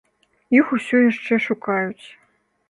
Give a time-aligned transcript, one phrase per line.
[0.59, 2.05] Іх усё яшчэ шукаюць.